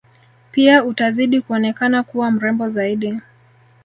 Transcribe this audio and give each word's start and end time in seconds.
Pia 0.51 0.83
utazidi 0.83 1.41
kuonekana 1.41 2.03
kuwa 2.03 2.31
mrembo 2.31 2.69
zaidi 2.69 3.19